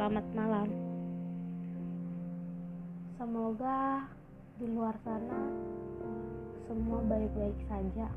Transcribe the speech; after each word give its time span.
selamat 0.00 0.32
malam. 0.32 0.68
Semoga 3.20 4.08
di 4.56 4.64
luar 4.72 4.96
sana 5.04 5.44
semua 6.64 7.04
baik-baik 7.04 7.60
saja. 7.68 8.08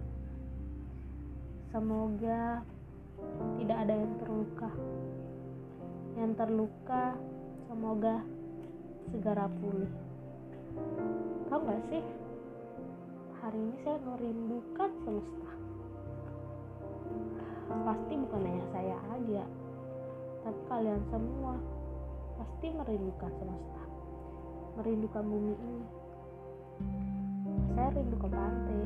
Semoga 1.76 2.64
tidak 3.60 3.78
ada 3.84 4.00
yang 4.00 4.16
terluka. 4.16 4.72
Yang 6.16 6.32
terluka 6.40 7.04
semoga 7.68 8.16
segera 9.12 9.52
pulih. 9.52 9.94
Tahu 11.52 11.68
gak 11.68 11.84
sih? 11.92 12.04
Hari 13.44 13.60
ini 13.60 13.76
saya 13.84 14.00
merindukan 14.08 14.92
semesta. 15.04 15.52
Pasti 17.84 18.14
bukan 18.16 18.40
hanya 18.40 18.66
saya 18.72 18.98
aja, 19.20 19.44
tapi 20.44 20.62
kalian 20.68 21.02
semua 21.08 21.56
pasti 22.36 22.68
merindukan 22.76 23.32
semesta, 23.40 23.84
merindukan 24.76 25.24
bumi 25.24 25.56
ini. 25.56 25.86
Saya 27.74 27.90
rindu 27.96 28.16
ke 28.20 28.28
pantai, 28.28 28.84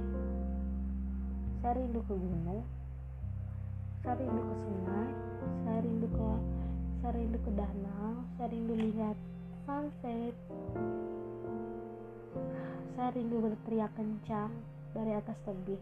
saya 1.59 1.73
rindu 1.81 1.99
ke 2.05 2.13
gunung, 2.13 2.63
saya 4.05 4.15
rindu 4.21 4.41
ke 4.41 4.55
sungai, 4.63 5.09
saya 5.65 5.79
rindu 5.81 6.07
ke 6.13 6.29
saya 6.97 7.13
rindu 7.13 7.37
ke 7.41 7.51
danau, 7.53 8.13
saya 8.37 8.47
rindu 8.53 8.73
lihat 8.73 9.17
sunset. 9.65 10.35
Saya 12.97 13.09
rindu 13.13 13.37
berteriak 13.41 13.93
kencang 13.93 14.51
dari 14.93 15.13
atas 15.13 15.37
tebing. 15.45 15.81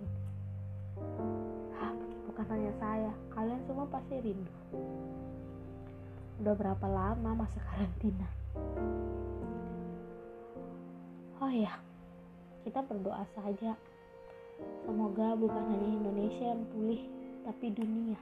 Bukan 2.28 2.46
hanya 2.52 2.74
saya, 2.84 3.12
kalian 3.32 3.64
semua 3.64 3.88
pasti 3.88 4.20
rindu. 4.20 4.52
Udah 6.44 6.54
berapa 6.56 6.86
lama 6.88 7.46
masa 7.46 7.60
karantina? 7.64 8.28
Oh 11.40 11.52
ya, 11.52 11.80
kita 12.68 12.84
berdoa 12.84 13.24
saja. 13.38 13.76
Semoga 14.84 15.36
bukan 15.36 15.64
hanya 15.72 15.90
Indonesia 16.00 16.46
yang 16.56 16.64
pulih, 16.72 17.02
tapi 17.44 17.72
dunia. 17.72 18.20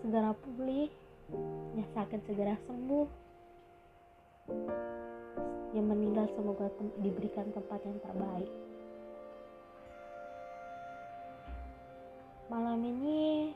Segera 0.00 0.32
pulih, 0.32 0.88
yang 1.76 1.88
sakit 1.92 2.20
segera 2.24 2.56
sembuh, 2.64 3.08
yang 5.76 5.86
meninggal 5.88 6.24
semoga 6.32 6.72
diberikan 7.00 7.52
tempat 7.52 7.80
yang 7.84 7.98
terbaik. 8.00 8.52
Malam 12.48 12.80
ini 12.80 13.52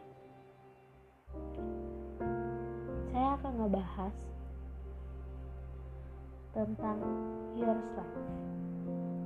ngebahas 3.56 4.16
tentang 6.52 7.00
yourself, 7.56 8.12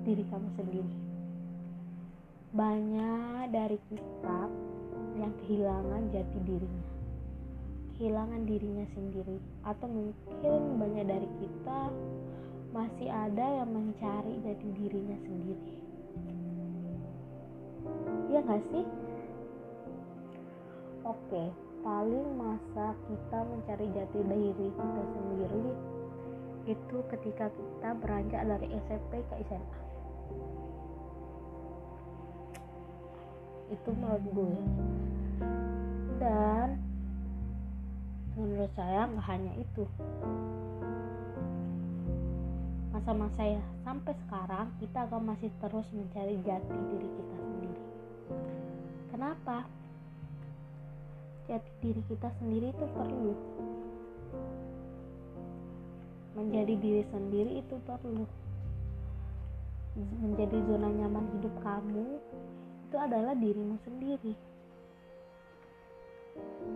diri 0.07 0.23
kamu 0.31 0.49
sendiri. 0.55 0.95
Banyak 2.55 3.51
dari 3.51 3.79
kita 3.91 4.41
yang 5.19 5.33
kehilangan 5.43 6.03
jati 6.15 6.39
dirinya, 6.47 6.87
kehilangan 7.99 8.43
dirinya 8.47 8.87
sendiri, 8.95 9.39
atau 9.67 9.87
mungkin 9.91 10.61
banyak 10.79 11.05
dari 11.07 11.29
kita 11.43 11.81
masih 12.71 13.09
ada 13.11 13.47
yang 13.63 13.71
mencari 13.73 14.35
jati 14.45 14.69
dirinya 14.77 15.19
sendiri. 15.27 15.75
Ya 18.31 18.43
nggak 18.43 18.63
sih? 18.71 18.85
Oke, 21.07 21.45
paling 21.87 22.35
masa 22.35 22.99
kita 23.07 23.39
mencari 23.47 23.87
jati 23.95 24.19
diri 24.27 24.75
kita 24.75 25.03
sendiri 25.15 25.67
itu 26.67 26.97
ketika 27.15 27.47
kita 27.47 27.89
beranjak 28.03 28.43
dari 28.43 28.67
SMP 28.75 29.23
ke 29.23 29.35
SMA. 29.47 29.81
Itu 33.71 33.91
menurut 33.95 34.27
gue. 34.35 34.59
Dan 36.19 36.83
menurut 38.35 38.73
saya 38.75 39.07
nggak 39.07 39.27
hanya 39.31 39.53
itu. 39.55 39.87
Masa-masa 42.91 43.47
ya 43.47 43.63
sampai 43.87 44.11
sekarang 44.27 44.75
kita 44.83 45.07
akan 45.07 45.23
masih 45.39 45.55
terus 45.63 45.87
mencari 45.95 46.35
jati 46.43 46.77
diri 46.91 47.09
kita 47.15 47.37
sendiri. 47.47 47.85
Kenapa? 49.15 49.86
Jati 51.47 51.71
diri 51.79 52.03
kita 52.11 52.29
sendiri 52.43 52.75
itu 52.75 52.87
perlu. 52.91 53.35
Menjadi 56.35 56.75
diri 56.77 57.03
sendiri 57.15 57.53
itu 57.63 57.75
perlu. 57.87 58.27
Menjadi 59.97 60.59
zona 60.69 60.91
nyaman 60.93 61.25
hidup 61.39 61.55
kamu 61.63 62.19
itu 62.87 62.97
adalah 62.99 63.33
dirimu 63.33 63.79
sendiri. 63.87 64.35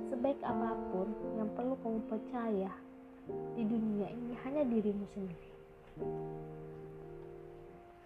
Sebaik 0.09 0.41
apa 0.41 0.73
pun 0.95 1.09
yang 1.37 1.51
perlu 1.53 1.75
kamu 1.85 2.01
percaya 2.09 2.73
di 3.59 3.63
dunia 3.67 4.09
ini 4.09 4.33
hanya 4.47 4.63
dirimu 4.65 5.05
sendiri. 5.13 5.51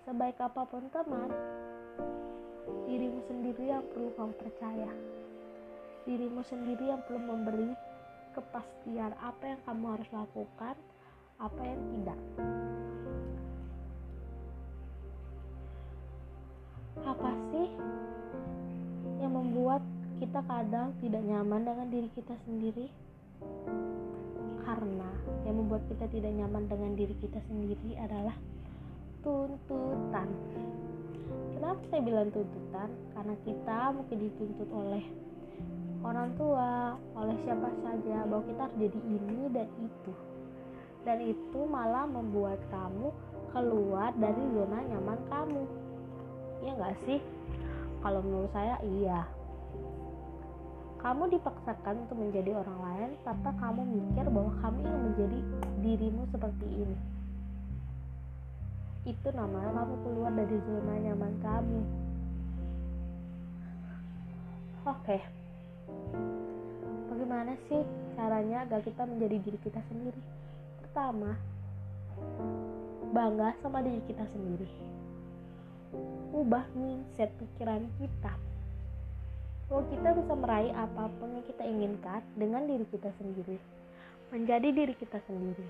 Sebaik 0.04 0.36
apa 0.42 0.66
pun 0.66 0.82
teman 0.90 1.30
dirimu 2.88 3.20
sendiri 3.30 3.64
yang 3.70 3.84
perlu 3.92 4.10
kamu 4.18 4.32
percaya 4.40 4.90
dirimu 6.04 6.44
sendiri 6.44 6.92
yang 6.92 7.00
perlu 7.08 7.20
memberi 7.20 7.72
kepastian 8.36 9.16
apa 9.16 9.56
yang 9.56 9.60
kamu 9.64 9.84
harus 9.96 10.08
lakukan, 10.12 10.76
apa 11.40 11.60
yang 11.64 11.80
tidak. 11.96 12.20
Apa 17.04 17.30
sih 17.50 17.68
yang 19.24 19.32
membuat 19.32 19.80
kita 20.20 20.40
kadang 20.44 20.92
tidak 21.00 21.22
nyaman 21.24 21.62
dengan 21.64 21.88
diri 21.88 22.08
kita 22.12 22.36
sendiri? 22.44 22.86
Karena 24.64 25.10
yang 25.48 25.56
membuat 25.64 25.88
kita 25.88 26.04
tidak 26.12 26.32
nyaman 26.36 26.68
dengan 26.68 26.92
diri 26.96 27.16
kita 27.16 27.40
sendiri 27.48 27.96
adalah 27.96 28.36
tuntutan. 29.24 30.28
Kenapa 31.56 31.80
saya 31.88 32.02
bilang 32.04 32.28
tuntutan? 32.28 32.92
Karena 33.16 33.34
kita 33.46 33.78
mungkin 33.96 34.18
dituntut 34.20 34.68
oleh 34.68 35.23
orang 36.04 36.28
tua, 36.36 37.00
oleh 37.16 37.36
siapa 37.48 37.72
saja 37.80 38.28
bahwa 38.28 38.44
kita 38.44 38.60
harus 38.68 38.76
jadi 38.76 39.00
ini 39.08 39.40
dan 39.56 39.68
itu. 39.80 40.12
Dan 41.04 41.18
itu 41.24 41.60
malah 41.64 42.04
membuat 42.04 42.60
kamu 42.68 43.08
keluar 43.56 44.12
dari 44.20 44.42
zona 44.52 44.78
nyaman 44.84 45.20
kamu. 45.32 45.62
Iya 46.60 46.72
gak 46.76 46.96
sih? 47.08 47.20
Kalau 48.04 48.20
menurut 48.20 48.52
saya 48.52 48.76
iya. 48.84 49.24
Kamu 51.00 51.28
dipaksakan 51.28 52.08
untuk 52.08 52.16
menjadi 52.16 52.56
orang 52.56 52.78
lain 52.80 53.10
tanpa 53.24 53.52
kamu 53.60 53.84
mikir 53.84 54.24
bahwa 54.28 54.52
kamu 54.60 54.78
yang 54.84 55.02
menjadi 55.12 55.38
dirimu 55.84 56.22
seperti 56.32 56.68
ini. 56.68 56.98
Itu 59.04 59.28
namanya 59.36 59.84
kamu 59.84 59.94
keluar 60.00 60.32
dari 60.32 60.56
zona 60.64 60.94
nyaman 61.00 61.34
kamu. 61.44 61.80
Oke. 64.84 65.20
Okay 65.20 65.33
Bagaimana 67.34 67.58
sih 67.66 67.82
caranya 68.14 68.62
agar 68.62 68.78
kita 68.86 69.02
menjadi 69.10 69.42
diri 69.42 69.58
kita 69.66 69.82
sendiri? 69.90 70.22
Pertama, 70.86 71.34
bangga 73.10 73.58
sama 73.58 73.82
diri 73.82 73.98
kita 74.06 74.22
sendiri. 74.30 74.70
Ubah 76.30 76.62
mindset 76.78 77.34
pikiran 77.34 77.90
kita. 77.98 78.38
Bahwa 79.66 79.82
kita 79.90 80.14
bisa 80.14 80.34
meraih 80.38 80.70
apa 80.78 81.10
pun 81.18 81.34
yang 81.34 81.42
kita 81.50 81.66
inginkan 81.66 82.22
dengan 82.38 82.70
diri 82.70 82.86
kita 82.86 83.10
sendiri. 83.18 83.58
Menjadi 84.30 84.68
diri 84.70 84.94
kita 84.94 85.18
sendiri. 85.26 85.66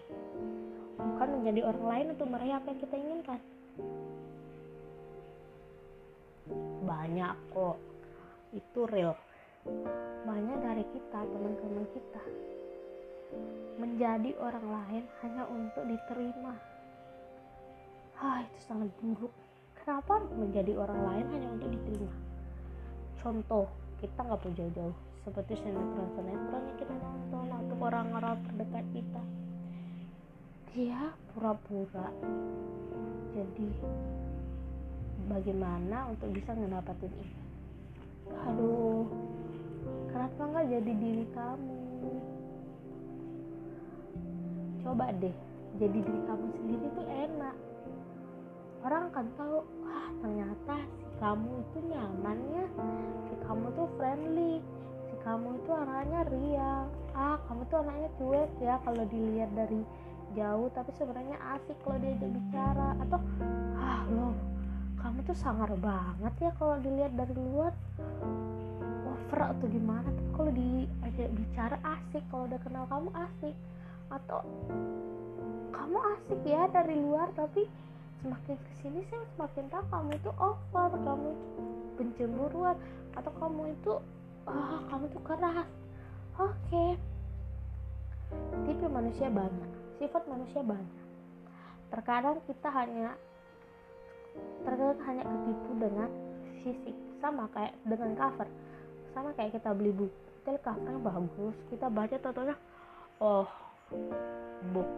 Bukan 1.01 1.29
menjadi 1.41 1.65
orang 1.65 1.85
lain 1.89 2.07
untuk 2.13 2.29
meraih 2.29 2.61
apa 2.61 2.77
yang 2.77 2.81
kita 2.85 2.97
inginkan. 3.01 3.41
Banyak 6.85 7.37
kok. 7.57 7.81
Itu 8.53 8.85
real 8.85 9.17
banyak 10.25 10.59
dari 10.61 10.85
kita, 10.93 11.21
teman-teman 11.25 11.87
kita, 11.93 12.23
menjadi 13.81 14.31
orang 14.41 14.67
lain 14.67 15.05
hanya 15.25 15.45
untuk 15.49 15.85
diterima. 15.85 16.55
Ah, 18.21 18.45
itu 18.45 18.59
sangat 18.65 18.89
buruk. 19.01 19.33
Kenapa 19.85 20.25
menjadi 20.33 20.73
orang 20.81 21.01
lain 21.05 21.27
hanya 21.35 21.49
untuk 21.53 21.69
diterima? 21.73 22.15
Contoh, 23.21 23.69
kita 24.01 24.21
nggak 24.21 24.41
perlu 24.41 24.55
jauh-jauh. 24.57 24.97
Seperti 25.25 25.53
sinetron-sinetron 25.57 26.63
yang 26.69 26.79
kita 26.81 26.95
nonton 27.01 27.47
atau 27.49 27.77
orang-orang 27.81 28.37
terdekat 28.45 28.85
kita. 28.93 29.23
Dia 30.77 31.01
pura-pura. 31.33 32.13
Jadi, 33.33 33.69
bagaimana 35.25 36.13
untuk 36.13 36.29
bisa 36.37 36.53
mendapatkan 36.53 37.09
ini? 37.09 37.37
Aduh, 38.45 39.09
kenapa 40.15 40.41
nggak 40.47 40.67
jadi 40.71 40.93
diri 40.95 41.27
kamu? 41.35 41.79
Coba 44.87 45.11
deh 45.19 45.35
jadi 45.83 45.99
diri 45.99 46.23
kamu 46.31 46.47
sendiri 46.55 46.87
tuh 46.95 47.07
enak. 47.11 47.57
Orang 48.87 49.11
akan 49.11 49.27
tahu 49.35 49.59
ah 49.91 50.09
ternyata 50.23 50.77
si 50.95 51.07
kamu 51.19 51.51
itu 51.67 51.79
nyamannya 51.91 52.65
si 53.27 53.35
kamu 53.43 53.67
tuh 53.75 53.91
friendly. 53.99 54.63
Si 55.11 55.15
kamu 55.27 55.59
itu 55.59 55.71
anaknya 55.75 56.21
riang 56.31 56.87
ah 57.19 57.35
kamu 57.51 57.67
tuh 57.67 57.83
anaknya 57.83 58.11
cuek 58.15 58.51
ya 58.63 58.79
kalau 58.87 59.03
dilihat 59.11 59.51
dari 59.59 59.83
jauh 60.39 60.71
tapi 60.71 60.95
sebenarnya 60.95 61.43
asik 61.59 61.75
kalau 61.83 61.99
diajak 61.99 62.31
bicara. 62.31 62.95
Atau 63.03 63.19
ah 63.83 64.07
lo 64.15 64.31
kamu 65.03 65.27
tuh 65.27 65.35
sangar 65.35 65.75
banget 65.83 66.35
ya 66.39 66.51
kalau 66.55 66.79
dilihat 66.79 67.19
dari 67.19 67.35
luar 67.35 67.75
over 69.35 69.51
atau 69.51 69.67
gimana 69.67 70.07
tapi 70.15 70.31
kalau 70.39 70.53
diajak 70.55 71.29
bicara 71.35 71.77
asik 71.83 72.23
kalau 72.31 72.47
udah 72.47 72.61
kenal 72.63 72.87
kamu 72.87 73.11
asik. 73.19 73.57
Atau 74.15 74.47
kamu 75.75 75.99
asik 76.15 76.41
ya 76.47 76.71
dari 76.71 76.95
luar 76.95 77.35
tapi 77.35 77.67
semakin 78.23 78.55
ke 78.55 78.73
sini 78.79 79.03
sih 79.11 79.19
semakin 79.35 79.67
tahu 79.75 79.83
kamu 79.91 80.11
itu 80.23 80.31
over 80.39 80.91
kamu 81.03 81.27
itu 81.35 81.47
pencemburuan. 81.99 82.79
Atau 83.19 83.35
kamu 83.43 83.75
itu 83.75 83.93
ah 84.47 84.79
kamu 84.87 85.05
tuh 85.11 85.23
keras. 85.27 85.69
Oke. 86.39 86.55
Okay. 86.71 86.91
tipe 88.71 88.87
manusia 88.87 89.27
banyak 89.35 89.71
sifat 89.99 90.23
manusia 90.31 90.63
banyak. 90.63 91.07
Terkadang 91.91 92.39
kita 92.47 92.71
hanya 92.71 93.19
terkadang 94.63 95.03
hanya 95.11 95.23
ketipu 95.27 95.71
dengan 95.83 96.11
fisik 96.63 96.97
sama 97.19 97.51
kayak 97.51 97.75
dengan 97.83 98.15
cover 98.15 98.47
sama 99.15 99.31
kayak 99.39 99.57
kita 99.57 99.71
beli 99.73 99.95
buku 99.95 100.13
kita 100.45 100.61
covernya 100.61 101.01
bagus 101.01 101.57
kita 101.73 101.87
baca 101.89 102.17
totalnya 102.21 102.57
oh 103.23 103.49
book 104.75 104.91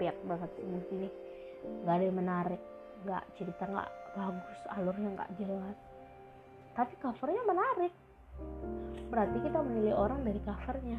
bad 0.00 0.16
banget 0.26 0.50
sih 0.56 0.64
ini 0.66 1.08
nggak 1.84 1.94
ada 1.94 2.04
yang 2.08 2.18
menarik 2.18 2.60
nggak 3.04 3.24
cerita 3.36 3.64
nggak 3.64 3.90
bagus 4.14 4.58
alurnya 4.74 5.08
nggak 5.14 5.30
jelas. 5.38 5.76
Tapi 6.74 6.94
covernya 7.02 7.42
menarik. 7.46 7.92
Berarti 9.10 9.38
kita 9.42 9.58
menilai 9.60 9.94
orang 9.94 10.20
dari 10.22 10.40
covernya. 10.42 10.98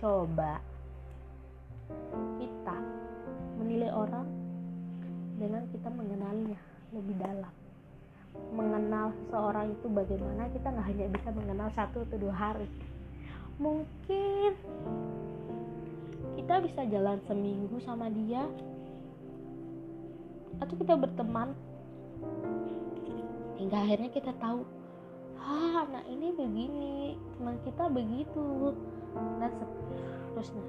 Coba 0.00 0.60
kita 2.36 2.76
menilai 3.56 3.90
orang 3.94 4.26
dengan 5.36 5.62
kita 5.70 5.88
mengenalnya 5.92 6.60
lebih 6.92 7.16
dalam 7.20 7.54
mengenal 8.56 9.12
seorang 9.28 9.72
itu 9.76 9.86
bagaimana 9.92 10.48
kita 10.48 10.72
nggak 10.72 10.86
hanya 10.88 11.06
bisa 11.12 11.28
mengenal 11.34 11.68
satu 11.76 12.02
atau 12.08 12.16
dua 12.16 12.34
hari. 12.34 12.68
Mungkin 13.60 14.52
kita 16.40 16.54
bisa 16.64 16.82
jalan 16.88 17.18
seminggu 17.28 17.76
sama 17.84 18.08
dia 18.12 18.44
atau 20.56 20.74
kita 20.76 20.96
berteman 20.96 21.52
hingga 23.60 23.76
akhirnya 23.76 24.08
kita 24.12 24.32
tahu 24.40 24.64
ah 25.36 25.84
anak 25.84 26.04
ini 26.08 26.32
begini 26.32 26.92
teman 27.36 27.56
kita 27.64 27.84
begitu. 27.92 28.72
Dan 29.16 29.48
seterusnya. 29.48 30.64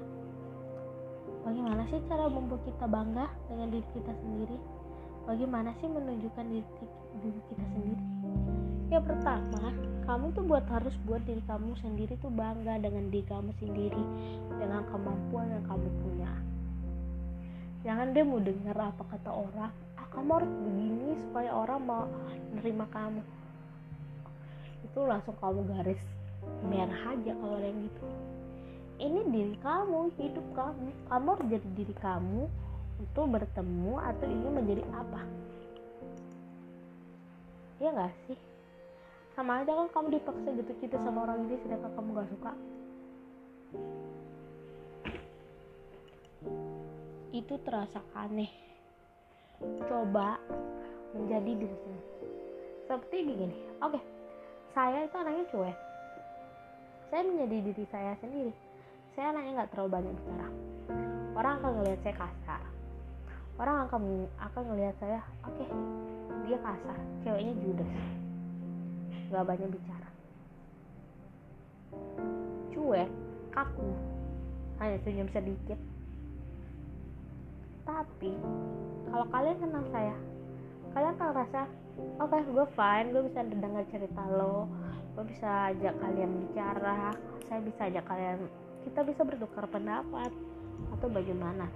Bagaimana 1.44 1.84
sih 1.92 2.00
cara 2.08 2.32
membuat 2.32 2.64
kita 2.64 2.88
bangga 2.88 3.28
dengan 3.48 3.68
diri 3.68 3.88
kita 3.92 4.12
sendiri 4.12 4.56
bagaimana 5.28 5.76
sih 5.76 5.88
menunjukkan 5.92 6.44
diri, 6.48 6.64
diri 7.20 7.40
kita 7.52 7.64
sendiri? 7.76 8.04
Ya 8.88 9.04
pertama 9.04 9.76
kamu 10.08 10.32
tuh 10.32 10.44
buat 10.48 10.64
harus 10.72 10.96
buat 11.04 11.20
diri 11.28 11.44
kamu 11.44 11.76
sendiri 11.84 12.16
tuh 12.24 12.32
bangga 12.32 12.80
dengan 12.80 13.12
diri 13.12 13.28
kamu 13.28 13.52
sendiri 13.60 14.04
dengan 14.56 14.88
kemampuan 14.88 15.52
yang 15.52 15.64
kamu 15.68 15.88
punya. 16.00 16.32
Jangan 17.84 18.16
deh 18.16 18.24
mau 18.24 18.40
dengar 18.40 18.76
apa 18.80 19.04
kata 19.04 19.28
orang 19.28 19.72
ah 20.00 20.06
kamu 20.16 20.30
harus 20.40 20.52
begini 20.64 21.12
supaya 21.28 21.52
orang 21.52 21.80
mau 21.84 22.08
nerima 22.56 22.88
kamu. 22.88 23.20
Itu 24.88 25.04
langsung 25.04 25.36
kamu 25.36 25.60
garis 25.76 26.00
merah 26.64 27.12
aja 27.12 27.36
kalau 27.36 27.60
ada 27.60 27.68
yang 27.68 27.84
gitu. 27.84 28.06
Ini 28.98 29.20
diri 29.28 29.56
kamu 29.60 30.08
hidup 30.16 30.46
kamu. 30.56 30.88
Kamu 31.12 31.26
harus 31.36 31.46
jadi 31.52 31.68
diri 31.76 31.94
kamu 32.00 32.48
untuk 32.98 33.24
bertemu 33.38 33.94
atau 34.02 34.26
ingin 34.26 34.52
menjadi 34.52 34.84
apa? 34.90 35.22
Ya 37.78 37.94
gak 37.94 38.12
sih? 38.26 38.38
Sama 39.38 39.62
aja 39.62 39.70
kan 39.70 39.88
kamu 39.94 40.18
dipaksa 40.18 40.50
gitu 40.50 40.72
cinta 40.82 40.98
sama 40.98 41.22
orang 41.22 41.46
ini 41.46 41.56
sedangkan 41.62 41.92
kamu 41.94 42.08
gak 42.18 42.30
suka. 42.34 42.52
Itu 47.30 47.54
terasa 47.62 48.02
aneh. 48.18 48.50
Coba 49.86 50.42
menjadi 51.14 51.50
diri 51.54 51.76
sendiri 51.82 52.18
seperti 52.88 53.20
begini 53.20 53.56
oke. 53.84 54.00
Okay. 54.00 54.02
saya 54.72 55.04
itu 55.04 55.16
anaknya 55.20 55.44
cuek. 55.52 55.76
Saya 57.12 57.22
menjadi 57.24 57.56
diri 57.68 57.84
saya 57.92 58.12
sendiri. 58.24 58.52
Saya 59.12 59.36
anaknya 59.36 59.52
nggak 59.60 59.70
terlalu 59.76 59.90
banyak 59.92 60.12
bicara. 60.16 60.48
Orang 61.36 61.52
akan 61.60 61.70
ngelihat 61.78 62.00
saya 62.00 62.14
kasar 62.16 62.47
orang 63.58 63.90
akan 63.90 64.02
akan 64.38 64.62
ngelihat 64.70 64.94
saya 65.02 65.20
oke 65.42 65.54
okay, 65.58 65.68
dia 66.46 66.58
kasar 66.62 66.98
ceweknya 67.26 67.54
judes. 67.60 67.90
Nggak 69.28 69.44
banyak 69.44 69.68
bicara. 69.74 70.10
Cuek 72.72 73.10
kaku. 73.52 73.90
Hanya 74.78 74.96
senyum 75.02 75.28
sedikit. 75.34 75.78
Tapi 77.82 78.32
kalau 79.10 79.26
kalian 79.32 79.58
kenal 79.58 79.84
saya 79.90 80.16
kalian 80.92 81.14
akan 81.16 81.30
rasa 81.36 81.60
oke 82.20 82.32
okay, 82.32 82.40
gue 82.44 82.66
fine 82.76 83.08
gue 83.12 83.22
bisa 83.28 83.40
dengar 83.44 83.84
cerita 83.92 84.22
lo 84.28 84.68
gue 85.16 85.24
bisa 85.34 85.74
ajak 85.74 85.94
kalian 85.98 86.30
bicara 86.46 87.12
saya 87.48 87.60
bisa 87.64 87.80
ajak 87.90 88.04
kalian 88.06 88.38
kita 88.86 89.00
bisa 89.04 89.20
bertukar 89.26 89.64
pendapat 89.68 90.30
atau 90.94 91.08
bagaimana 91.10 91.66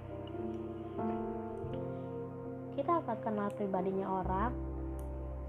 kita 2.73 3.05
akan 3.05 3.17
kenal 3.21 3.47
pribadinya 3.53 4.07
orang. 4.09 4.51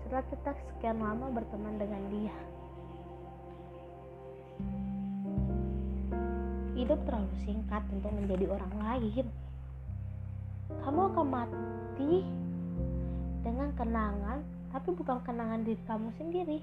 Setelah 0.05 0.25
kita 0.29 0.51
sekian 0.69 1.01
lama 1.01 1.33
berteman 1.33 1.81
dengan 1.81 2.03
dia. 2.13 2.37
Hidup 6.77 7.01
terlalu 7.09 7.33
singkat 7.49 7.83
untuk 7.89 8.13
menjadi 8.13 8.47
orang 8.53 8.75
lain. 8.77 9.27
Kamu 10.85 11.01
akan 11.13 11.27
mati 11.33 12.15
dengan 13.41 13.73
kenangan 13.73 14.45
tapi 14.69 14.89
bukan 14.93 15.19
kenangan 15.25 15.65
diri 15.65 15.81
kamu 15.89 16.09
sendiri. 16.21 16.59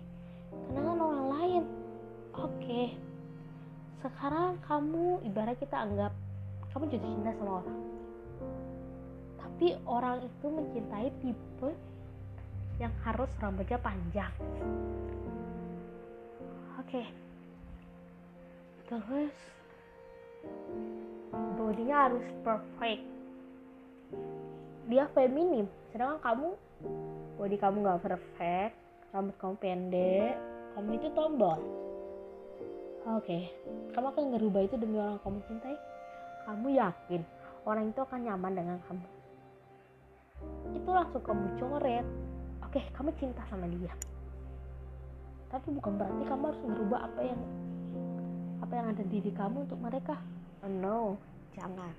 Kenangan 0.69 1.00
orang 1.01 1.25
lain. 1.33 1.63
Oke. 2.38 2.93
Sekarang 4.05 4.62
kamu 4.69 5.25
ibarat 5.25 5.57
kita 5.57 5.89
anggap 5.89 6.13
kamu 6.69 6.88
jatuh 6.93 7.09
cinta 7.09 7.31
sama 7.35 7.51
orang 7.65 7.90
tapi 9.61 9.77
orang 9.85 10.25
itu 10.25 10.47
mencintai 10.49 11.13
tipe 11.21 11.69
yang 12.81 12.89
harus 13.05 13.29
rambutnya 13.37 13.77
panjang. 13.77 14.33
Oke. 16.81 17.05
Terus 18.89 19.29
bodinya 21.61 22.09
harus 22.09 22.25
perfect. 22.41 23.05
Dia 24.89 25.05
feminim 25.13 25.69
sedangkan 25.93 26.17
kamu 26.25 26.49
body 27.37 27.57
kamu 27.61 27.85
gak 27.85 28.01
perfect 28.01 28.73
rambut 29.13 29.35
kamu 29.37 29.55
pendek 29.61 30.41
kamu 30.73 30.89
itu 30.97 31.07
tombol. 31.13 31.61
Oke 33.13 33.29
okay. 33.29 33.43
kamu 33.93 34.09
akan 34.09 34.25
ngerubah 34.33 34.61
itu 34.65 34.73
demi 34.81 34.97
orang 34.97 35.21
kamu 35.21 35.37
cintai? 35.45 35.77
Kamu 36.49 36.65
yakin 36.73 37.21
orang 37.69 37.93
itu 37.93 38.01
akan 38.01 38.25
nyaman 38.25 38.57
dengan 38.57 38.81
kamu 38.89 39.20
itu 40.75 40.89
langsung 40.89 41.23
kamu 41.23 41.45
coret. 41.59 42.05
Oke 42.65 42.79
okay, 42.79 42.83
kamu 42.95 43.09
cinta 43.19 43.43
sama 43.51 43.67
dia. 43.67 43.93
Tapi 45.51 45.67
bukan 45.75 45.99
berarti 45.99 46.23
kamu 46.23 46.43
harus 46.47 46.61
ngerubah 46.63 46.99
apa 47.11 47.21
yang 47.23 47.41
apa 48.61 48.73
yang 48.77 48.87
ada 48.93 49.03
di 49.03 49.19
diri 49.19 49.31
kamu 49.35 49.67
untuk 49.67 49.79
mereka. 49.83 50.15
Oh, 50.63 50.71
no. 50.71 50.99
Jangan. 51.57 51.93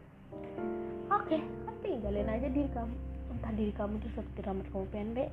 Oke 1.12 1.36
okay, 1.36 1.40
tinggalin 1.84 2.28
aja 2.28 2.48
diri 2.48 2.70
kamu. 2.72 2.94
Entah 3.32 3.52
diri 3.52 3.72
kamu 3.76 4.00
tuh 4.00 4.10
seperti 4.16 4.40
rambut 4.44 4.66
kamu 4.72 4.86
pendek 4.92 5.30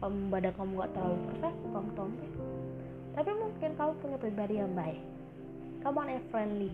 kamu 0.00 0.32
badan 0.32 0.52
kamu 0.56 0.80
gak 0.80 0.90
terlalu 0.96 1.16
perfect 1.28 1.58
kamu 1.60 1.90
tombe 1.92 2.28
tapi 3.10 3.30
mungkin 3.36 3.70
kamu 3.74 3.92
punya 4.00 4.16
pribadi 4.22 4.54
yang 4.62 4.72
baik. 4.72 5.02
Kamu 5.82 5.96
anaknya 5.98 6.22
friendly. 6.30 6.72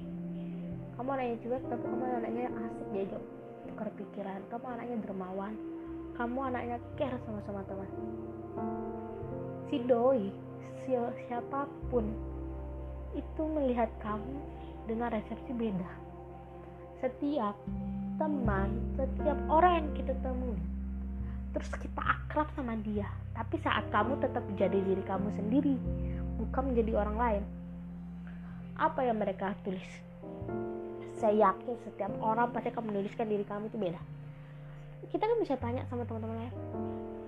Kamu 0.94 1.08
anaknya 1.16 1.36
cuek 1.42 1.62
tapi 1.66 1.84
kamu 1.88 2.04
anaknya 2.06 2.46
asik 2.52 2.86
diajak 2.92 3.22
tukar 3.66 3.88
pikiran. 3.96 4.40
Kamu 4.52 4.66
anaknya 4.68 4.96
dermawan 5.02 5.54
kamu 6.16 6.48
anaknya 6.48 6.80
care 6.96 7.20
sama-sama. 7.28 7.60
Teman 7.68 7.88
si 9.66 9.82
doi 9.84 10.30
si 10.82 10.94
siapa 11.26 11.66
pun 11.90 12.06
itu 13.12 13.42
melihat 13.44 13.90
kamu 14.00 14.38
dengan 14.88 15.12
resepsi 15.12 15.52
beda. 15.52 15.90
Setiap 17.04 17.56
teman 18.16 18.72
setiap 18.96 19.36
orang 19.52 19.84
yang 19.84 19.88
kita 20.00 20.14
temui 20.24 20.56
terus 21.52 21.68
kita 21.76 22.00
akrab 22.00 22.48
sama 22.56 22.76
dia. 22.80 23.08
Tapi 23.36 23.60
saat 23.60 23.84
kamu 23.92 24.16
tetap 24.24 24.40
menjadi 24.48 24.80
diri 24.80 25.02
kamu 25.04 25.28
sendiri 25.36 25.76
bukan 26.40 26.72
menjadi 26.72 26.92
orang 26.96 27.16
lain 27.16 27.44
apa 28.76 29.04
yang 29.04 29.16
mereka 29.16 29.56
tulis? 29.64 29.88
Saya 31.16 31.48
yakin 31.52 31.80
setiap 31.84 32.12
orang 32.20 32.52
pasti 32.52 32.68
akan 32.72 32.92
menuliskan 32.92 33.24
diri 33.24 33.44
kamu 33.44 33.72
itu 33.72 33.80
beda 33.80 34.15
kita 35.12 35.24
kan 35.24 35.38
bisa 35.40 35.54
tanya 35.60 35.82
sama 35.88 36.02
teman-teman 36.08 36.46
lain 36.46 36.54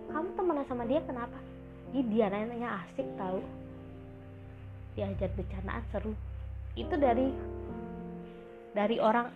kamu 0.08 0.28
temenan 0.34 0.66
sama 0.66 0.82
dia 0.88 1.00
kenapa? 1.04 1.38
Ih, 1.92 2.04
dia 2.08 2.26
nanya 2.32 2.82
asik 2.84 3.06
tahu 3.14 3.40
diajak 4.98 5.30
bercandaan 5.38 5.84
seru. 5.94 6.12
Itu 6.74 6.98
dari 6.98 7.30
dari 8.74 8.96
orang 8.98 9.30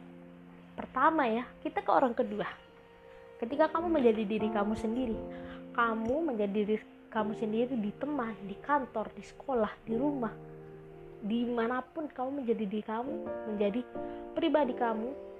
pertama 0.74 1.28
ya. 1.28 1.44
Kita 1.62 1.86
ke 1.86 1.90
orang 1.92 2.16
kedua. 2.16 2.48
Ketika 3.38 3.70
kamu 3.70 4.00
menjadi 4.00 4.22
diri 4.26 4.48
kamu 4.50 4.74
sendiri. 4.74 5.16
Kamu 5.72 6.34
menjadi 6.34 6.52
diri 6.66 6.76
kamu 7.08 7.32
sendiri 7.38 7.74
di 7.78 7.92
teman 7.96 8.34
di 8.48 8.56
kantor 8.58 9.12
di 9.14 9.22
sekolah 9.22 9.72
di 9.86 9.94
rumah. 9.94 10.34
Di 11.22 11.46
mana 11.46 11.78
pun 11.84 12.10
kamu 12.10 12.42
menjadi 12.42 12.64
diri 12.66 12.84
kamu 12.84 13.12
menjadi 13.54 13.80
pribadi 14.34 14.74
kamu 14.74 15.31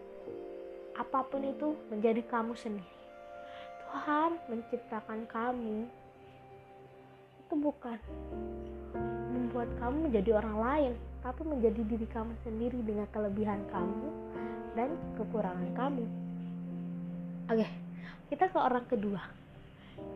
apa 0.97 1.25
pun 1.27 1.43
itu 1.45 1.77
menjadi 1.89 2.21
kamu 2.29 2.53
sendiri. 2.57 2.93
Tuhan 3.85 4.41
menciptakan 4.49 5.29
kamu. 5.29 5.89
Itu 7.45 7.55
bukan 7.57 7.99
membuat 9.33 9.69
kamu 9.81 10.09
menjadi 10.09 10.31
orang 10.41 10.57
lain 10.57 10.93
tapi 11.23 11.47
menjadi 11.47 11.81
diri 11.87 12.07
kamu 12.09 12.33
sendiri 12.43 12.81
dengan 12.83 13.07
kelebihan 13.13 13.61
kamu 13.69 14.09
dan 14.75 14.91
kekurangan 15.17 15.71
kamu. 15.77 16.05
Oke 17.53 17.69
kita 18.33 18.49
ke 18.49 18.57
orang 18.57 18.89
kedua. 18.89 19.21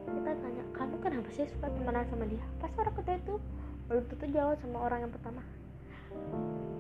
Kita 0.09 0.33
tanya 0.41 0.65
kamu 0.73 0.97
kenapa 1.05 1.29
sih 1.37 1.45
suka 1.53 1.69
temenan 1.69 2.09
sama 2.09 2.25
dia? 2.25 2.41
Pas 2.57 2.73
orang 2.81 2.97
kedua 2.97 3.17
itu 3.21 3.35
belum 3.93 4.05
tentu 4.09 4.27
jawab 4.33 4.57
sama 4.65 4.79
orang 4.89 5.05
yang 5.05 5.13
pertama. 5.13 5.45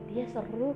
Dia 0.08 0.24
seru 0.32 0.72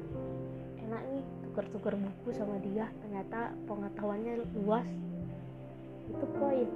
enak 0.85 1.03
nih 1.17 1.25
tukar-tukar 1.51 1.99
buku 1.99 2.31
sama 2.39 2.63
dia 2.63 2.87
ternyata 3.03 3.51
pengetahuannya 3.67 4.47
luas. 4.63 4.87
Itu 6.07 6.27
poin. 6.39 6.71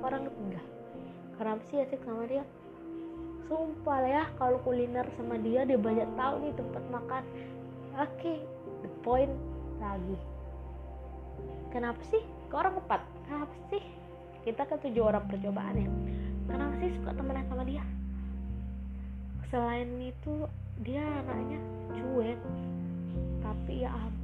Orang 0.00 0.30
ketiga 0.30 0.62
kenapa 1.40 1.64
sih 1.72 1.80
asik 1.80 2.04
sama 2.04 2.28
dia? 2.28 2.44
Sumpah 3.48 4.04
ya 4.04 4.24
kalau 4.36 4.60
kuliner 4.60 5.08
sama 5.16 5.40
dia 5.40 5.64
dia 5.64 5.80
banyak 5.80 6.06
tahu 6.12 6.34
nih 6.44 6.52
tempat 6.52 6.84
makan. 6.92 7.24
Oke 7.96 8.12
okay, 8.20 8.36
the 8.84 8.90
point 9.00 9.32
lagi. 9.80 10.20
Kenapa 11.72 11.98
sih? 12.12 12.20
Ke 12.52 12.54
orang 12.60 12.76
keempat? 12.76 13.02
Kenapa 13.24 13.54
sih? 13.72 13.82
Kita 14.44 14.68
kan 14.68 14.78
tujuh 14.84 15.00
orang 15.00 15.24
percobaan 15.32 15.80
ya. 15.80 15.88
Kenapa 16.44 16.74
sih 16.76 16.90
suka 17.00 17.10
temenan 17.16 17.46
sama 17.48 17.64
dia? 17.64 17.82
Selain 19.48 19.88
itu 19.98 20.34
dia 20.84 21.02
anaknya 21.24 21.60
cuek. 21.96 22.40
Tapi 23.40 23.72
ya 23.82 23.90
ampun 23.90 24.19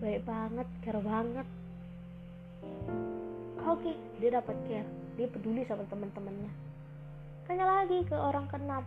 baik 0.00 0.24
banget 0.24 0.68
care 0.80 1.02
banget. 1.04 1.46
Oke 3.68 3.84
okay, 3.84 3.94
dia 4.16 4.40
dapat 4.40 4.56
care. 4.64 4.88
Dia 5.20 5.28
peduli 5.28 5.60
sama 5.68 5.84
teman-temannya. 5.92 6.48
Tanya 7.44 7.64
lagi 7.68 8.00
ke 8.08 8.16
orang 8.16 8.48
keenam. 8.48 8.80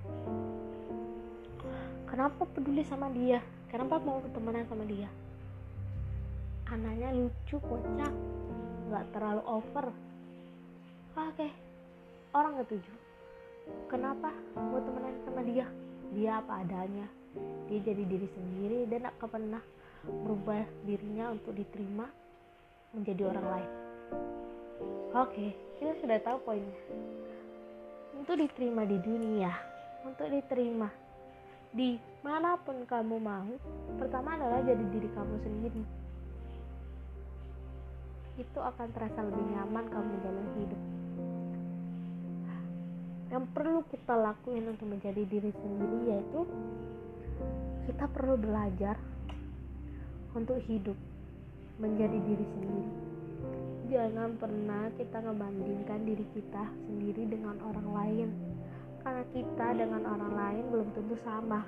Kenapa 2.10 2.50
peduli 2.50 2.82
sama 2.82 3.13
dia? 3.13 3.46
Kenapa 3.70 4.01
mau 4.01 4.25
temenan 4.34 4.65
sama 4.65 4.89
dia? 4.89 5.05
Anaknya 6.74 7.13
lucu 7.13 7.62
kocak. 7.62 8.13
Nggak 8.89 9.05
terlalu 9.13 9.43
over. 9.46 9.86
Oke 11.13 11.29
okay. 11.38 11.51
orang 12.34 12.58
ketujuh. 12.65 12.98
Kenapa 13.86 14.34
mau 14.58 14.82
temenan 14.82 15.13
sama 15.29 15.46
dia? 15.46 15.70
Dia 16.17 16.41
apa 16.41 16.65
adanya. 16.65 17.05
Dia 17.70 17.79
jadi 17.86 18.01
diri 18.01 18.25
sendiri 18.34 18.89
dan 18.89 19.05
tak 19.13 19.29
pernah 19.29 19.62
merubah 20.07 20.63
dirinya 20.83 21.31
untuk 21.31 21.55
diterima 21.55 22.07
menjadi 22.91 23.22
orang 23.31 23.48
lain. 23.48 23.72
Oke 25.13 25.29
okay, 25.29 25.50
kita 25.79 25.93
sudah 26.03 26.17
tahu 26.24 26.38
poinnya. 26.43 26.79
Untuk 28.13 28.39
diterima 28.39 28.88
di 28.88 28.98
dunia 29.01 29.74
untuk 30.03 30.27
diterima 30.27 30.91
di 31.74 31.98
mana 32.22 32.53
pun 32.62 32.86
kamu 32.86 33.17
mau 33.17 33.50
pertama 33.98 34.38
adalah 34.38 34.62
jadi 34.62 34.83
diri 34.93 35.10
kamu 35.10 35.36
sendiri. 35.41 35.83
Itu 38.38 38.60
akan 38.62 38.88
terasa 38.93 39.19
lebih 39.25 39.45
nyaman 39.57 39.86
kamu 39.89 40.05
menjalani 40.05 40.51
hidup. 40.62 40.81
Yang 43.33 43.45
perlu 43.57 43.79
kita 43.89 44.13
lakuin 44.13 44.65
untuk 44.69 44.86
menjadi 44.86 45.24
diri 45.25 45.50
sendiri 45.50 46.00
yaitu 46.13 46.45
kita 47.89 48.05
perlu 48.13 48.38
belajar 48.38 48.95
untuk 50.33 50.57
hidup 50.65 50.97
menjadi 51.77 52.17
diri 52.17 52.45
sendiri. 52.57 52.93
Jangan 53.93 54.37
pernah 54.41 54.89
kita 54.97 55.21
ngebandingkan 55.21 56.01
diri 56.05 56.25
kita 56.33 56.65
sendiri 56.89 57.29
dengan 57.29 57.61
orang 57.61 57.87
lain 57.93 58.29
karena 59.05 59.23
kita 59.35 59.67
dengan 59.77 60.01
orang 60.09 60.33
lain 60.33 60.63
belum 60.73 60.89
tentu 60.97 61.15
sama. 61.21 61.61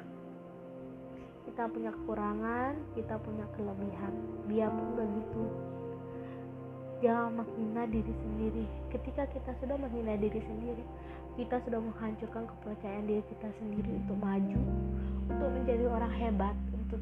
Kita 1.45 1.69
punya 1.69 1.93
kekurangan 1.93 2.73
kita 2.97 3.15
punya 3.21 3.45
kelebihan. 3.53 4.13
Biarpun 4.49 4.89
begitu 4.97 5.45
jangan 7.03 7.43
menghina 7.43 7.85
diri 7.85 8.13
sendiri. 8.25 8.65
Ketika 8.89 9.29
kita 9.29 9.51
sudah 9.61 9.77
menghina 9.77 10.17
diri 10.17 10.41
sendiri 10.41 10.85
kita 11.35 11.59
sudah 11.67 11.83
menghancurkan 11.83 12.47
kepercayaan 12.47 13.05
diri 13.11 13.23
kita 13.27 13.51
sendiri 13.59 13.91
untuk 13.99 14.17
maju 14.23 14.61
untuk 15.27 15.49
menjadi 15.51 15.83
orang 15.91 16.13
hebat 16.15 16.55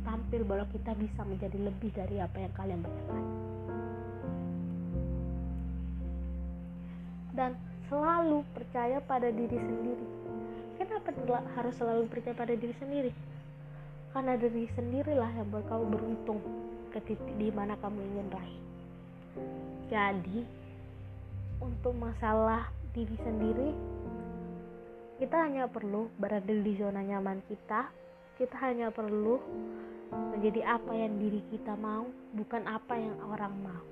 tampil 0.03 0.43
bahwa 0.43 0.67
kita 0.71 0.91
bisa 0.95 1.21
menjadi 1.23 1.57
lebih 1.57 1.91
dari 1.95 2.19
apa 2.19 2.37
yang 2.39 2.53
kalian 2.53 2.79
bayangkan. 2.83 3.25
Dan 7.33 7.51
selalu 7.89 8.45
percaya 8.53 9.01
pada 9.03 9.31
diri 9.33 9.57
sendiri. 9.57 10.07
Kenapa 10.77 11.09
harus 11.57 11.75
selalu 11.79 12.03
percaya 12.11 12.35
pada 12.35 12.53
diri 12.53 12.75
sendiri? 12.77 13.11
Karena 14.13 14.37
diri 14.37 14.69
sendirilah 14.77 15.31
yang 15.33 15.47
buat 15.49 15.65
kamu 15.65 15.85
beruntung 15.89 16.39
ke 16.93 16.99
titik 17.01 17.33
di 17.41 17.49
mana 17.49 17.73
kamu 17.81 17.97
ingin 17.97 18.27
raih. 18.29 18.59
Jadi 19.89 20.39
untuk 21.57 21.97
masalah 21.97 22.69
diri 22.93 23.17
sendiri 23.25 23.73
kita 25.17 25.39
hanya 25.49 25.65
perlu 25.65 26.11
berada 26.19 26.49
di 26.49 26.73
zona 26.77 27.01
nyaman 27.01 27.41
kita 27.47 27.89
kita 28.43 28.59
hanya 28.59 28.91
perlu 28.91 29.39
menjadi 30.35 30.67
apa 30.67 30.91
yang 30.91 31.15
diri 31.15 31.39
kita 31.47 31.79
mau 31.79 32.03
bukan 32.35 32.67
apa 32.67 32.91
yang 32.99 33.15
orang 33.23 33.55
mau. 33.63 33.83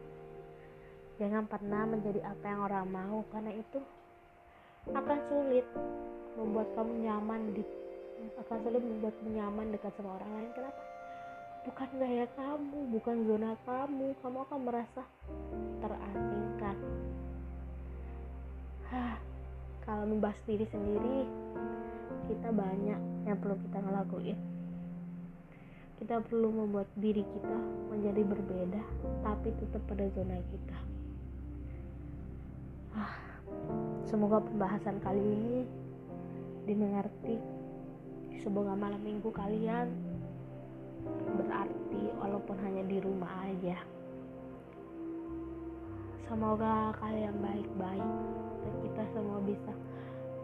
Jangan 1.23 1.47
pernah 1.47 1.87
menjadi 1.87 2.19
apa 2.27 2.45
yang 2.51 2.59
orang 2.67 2.85
mau 2.91 3.23
karena 3.31 3.55
itu 3.55 3.79
akan 4.91 5.19
sulit 5.31 5.63
membuat 6.35 6.67
kamu 6.75 6.93
nyaman 6.99 7.41
di 7.55 7.63
akan 8.43 8.57
sulit 8.67 8.83
membuat 8.83 9.15
nyaman 9.23 9.71
dekat 9.71 9.95
sama 9.95 10.19
orang 10.19 10.31
lain. 10.35 10.51
Kenapa? 10.51 10.81
Bukan 11.61 11.89
gaya 11.95 12.25
kamu 12.35 12.79
bukan 12.91 13.15
zona 13.31 13.51
kamu. 13.63 14.07
Kamu 14.19 14.37
akan 14.51 14.59
merasa 14.67 15.03
terasingkan. 15.79 16.77
Kalau 19.87 20.03
membahas 20.11 20.39
diri 20.43 20.67
sendiri 20.67 21.23
kita 22.31 22.47
banyak 22.55 22.99
yang 23.27 23.37
perlu 23.43 23.59
kita 23.59 23.77
ngelakuin. 23.83 24.39
Kita 25.99 26.23
perlu 26.23 26.49
membuat 26.49 26.87
diri 26.95 27.21
kita 27.27 27.57
menjadi 27.91 28.23
berbeda 28.23 28.81
tapi 29.21 29.51
tetap 29.59 29.83
pada 29.85 30.07
zona 30.15 30.39
kita. 30.39 30.79
Ah, 32.95 33.13
semoga 34.07 34.39
pembahasan 34.39 35.03
kali 35.03 35.19
ini 35.19 35.59
dimengerti. 36.65 37.35
Semoga 38.39 38.73
malam 38.79 39.03
minggu 39.03 39.29
kalian 39.29 39.91
berarti 41.35 42.03
walaupun 42.15 42.55
hanya 42.63 42.87
di 42.87 42.97
rumah 43.03 43.29
aja. 43.45 43.77
Semoga 46.31 46.95
kalian 46.95 47.35
baik-baik 47.43 48.11
dan 48.63 48.73
kita 48.87 49.03
semua 49.11 49.43
bisa 49.43 49.80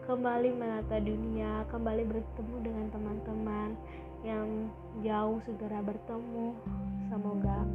kembali 0.08 0.56
menata 0.56 1.04
dunia 1.04 1.68
kembali 1.68 2.00
bertemu 2.08 2.56
dengan 2.64 2.88
teman-teman 2.96 3.76
yang 4.24 4.72
jauh 5.04 5.36
segera 5.44 5.84
bertemu. 5.84 6.56
Semoga 7.12 7.68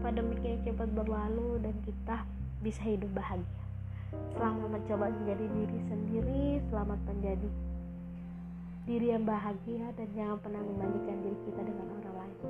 pandemi 0.00 0.40
ini 0.40 0.56
cepat 0.64 0.88
berlalu 0.96 1.60
dan 1.60 1.76
kita 1.84 2.24
bisa 2.64 2.80
hidup 2.88 3.12
bahagia. 3.12 3.60
Selamat 4.32 4.72
mencoba 4.72 5.12
menjadi 5.12 5.44
diri 5.44 5.78
sendiri 5.84 6.44
selamat 6.72 7.00
menjadi 7.12 7.48
diri 8.88 9.06
yang 9.12 9.28
bahagia 9.28 9.84
dan 10.00 10.08
jangan 10.16 10.40
pernah 10.40 10.64
membandingkan 10.64 11.28
diri 11.28 11.38
kita 11.44 11.60
dengan 11.60 11.86
orang 11.92 12.16
lain. 12.24 12.40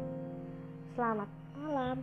Selamat 0.94 1.28
malam 1.58 1.96